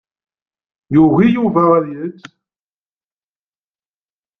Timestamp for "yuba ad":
1.35-1.85